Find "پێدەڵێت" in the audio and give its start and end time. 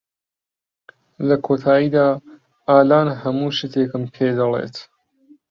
4.13-4.75